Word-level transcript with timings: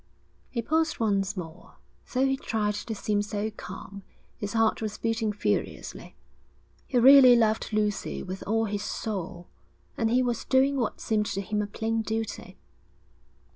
He 0.49 0.63
paused 0.63 0.99
once 0.99 1.37
more. 1.37 1.75
Though 2.11 2.25
he 2.25 2.35
tried 2.35 2.73
to 2.73 2.95
seem 2.95 3.21
so 3.21 3.51
calm, 3.51 4.01
his 4.39 4.53
heart 4.53 4.81
was 4.81 4.97
beating 4.97 5.31
furiously. 5.31 6.15
He 6.87 6.97
really 6.97 7.35
loved 7.35 7.71
Lucy 7.71 8.23
with 8.23 8.41
all 8.47 8.65
his 8.65 8.81
soul, 8.83 9.47
and 9.95 10.09
he 10.09 10.23
was 10.23 10.43
doing 10.43 10.77
what 10.77 10.99
seemed 10.99 11.27
to 11.27 11.41
him 11.41 11.61
a 11.61 11.67
plain 11.67 12.01
duty. 12.01 12.57